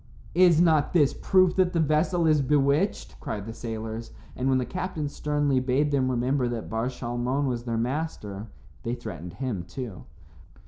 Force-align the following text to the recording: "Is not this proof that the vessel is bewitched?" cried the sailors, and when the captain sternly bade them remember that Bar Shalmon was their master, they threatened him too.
"Is 0.33 0.59
not 0.59 0.93
this 0.93 1.13
proof 1.13 1.55
that 1.57 1.73
the 1.73 1.79
vessel 1.79 2.25
is 2.25 2.41
bewitched?" 2.41 3.19
cried 3.19 3.45
the 3.45 3.53
sailors, 3.53 4.13
and 4.35 4.49
when 4.49 4.57
the 4.57 4.65
captain 4.65 5.07
sternly 5.07 5.59
bade 5.59 5.91
them 5.91 6.09
remember 6.09 6.47
that 6.49 6.71
Bar 6.71 6.87
Shalmon 6.89 7.45
was 7.45 7.65
their 7.65 7.77
master, 7.77 8.47
they 8.81 8.95
threatened 8.95 9.33
him 9.33 9.61
too. 9.63 10.05